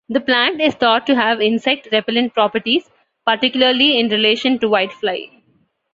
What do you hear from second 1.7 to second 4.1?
repellent properties, particularly in